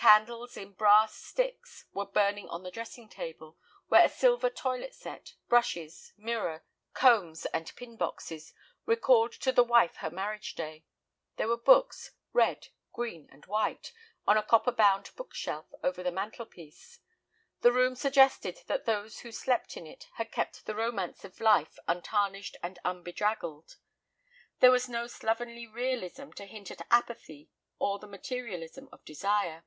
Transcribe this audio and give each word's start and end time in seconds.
Candles 0.00 0.56
in 0.56 0.72
brass 0.72 1.12
sticks 1.16 1.84
were 1.92 2.06
burning 2.06 2.48
on 2.48 2.62
the 2.62 2.70
dressing 2.70 3.08
table, 3.08 3.58
where 3.88 4.04
a 4.04 4.08
silver 4.08 4.48
toilet 4.48 4.94
set—brushes, 4.94 6.12
mirror, 6.16 6.64
combs, 6.94 7.46
and 7.46 7.74
pin 7.74 7.96
boxes—recalled 7.96 9.32
to 9.32 9.50
the 9.52 9.64
wife 9.64 9.96
her 9.96 10.08
marriage 10.08 10.54
day. 10.54 10.84
There 11.36 11.48
were 11.48 11.56
books—red, 11.58 12.68
green, 12.92 13.28
and 13.30 13.44
white—on 13.46 14.36
a 14.38 14.42
copper 14.42 14.70
bound 14.70 15.10
book 15.16 15.34
shelf 15.34 15.66
over 15.82 16.02
the 16.04 16.12
mantel 16.12 16.46
piece. 16.46 17.00
The 17.60 17.72
room 17.72 17.94
suggested 17.96 18.60
that 18.66 18.86
those 18.86 19.20
who 19.20 19.32
slept 19.32 19.76
in 19.76 19.86
it 19.86 20.06
had 20.14 20.30
kept 20.32 20.64
the 20.64 20.76
romance 20.76 21.24
of 21.24 21.40
life 21.40 21.76
untarnished 21.88 22.56
and 22.62 22.78
unbedraggled. 22.84 23.76
There 24.60 24.70
was 24.70 24.88
no 24.88 25.06
slovenly 25.06 25.66
realism 25.66 26.30
to 26.36 26.46
hint 26.46 26.70
at 26.70 26.86
apathy 26.90 27.50
or 27.78 27.98
the 27.98 28.06
materialism 28.06 28.88
of 28.92 29.04
desire. 29.04 29.64